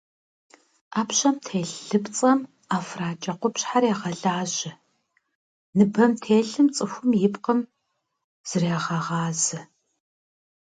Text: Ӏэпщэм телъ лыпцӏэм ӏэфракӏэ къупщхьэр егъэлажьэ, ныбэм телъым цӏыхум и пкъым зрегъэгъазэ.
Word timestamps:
Ӏэпщэм 0.93 1.35
телъ 1.45 1.75
лыпцӏэм 1.87 2.39
ӏэфракӏэ 2.69 3.33
къупщхьэр 3.39 3.83
егъэлажьэ, 3.91 4.71
ныбэм 5.77 6.11
телъым 6.23 6.67
цӏыхум 6.75 7.09
и 7.27 7.29
пкъым 7.33 7.59
зрегъэгъазэ. 8.49 9.61